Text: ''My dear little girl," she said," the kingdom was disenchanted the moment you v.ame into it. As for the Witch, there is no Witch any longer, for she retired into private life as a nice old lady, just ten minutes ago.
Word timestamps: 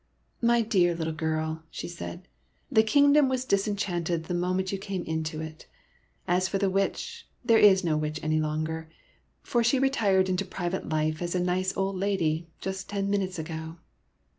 ''My 0.51 0.63
dear 0.63 0.95
little 0.95 1.13
girl," 1.13 1.61
she 1.69 1.87
said," 1.87 2.27
the 2.71 2.81
kingdom 2.81 3.29
was 3.29 3.45
disenchanted 3.45 4.23
the 4.23 4.33
moment 4.33 4.71
you 4.71 4.79
v.ame 4.79 5.03
into 5.03 5.41
it. 5.41 5.67
As 6.27 6.47
for 6.47 6.57
the 6.57 6.71
Witch, 6.71 7.27
there 7.45 7.59
is 7.59 7.83
no 7.83 7.95
Witch 7.97 8.19
any 8.23 8.39
longer, 8.39 8.89
for 9.43 9.63
she 9.63 9.77
retired 9.77 10.27
into 10.27 10.43
private 10.43 10.89
life 10.89 11.21
as 11.21 11.35
a 11.35 11.39
nice 11.39 11.77
old 11.77 11.97
lady, 11.97 12.47
just 12.59 12.89
ten 12.89 13.11
minutes 13.11 13.37
ago. 13.37 13.77